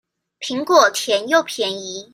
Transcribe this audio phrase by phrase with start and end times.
[0.39, 2.09] 蘋果甜又便宜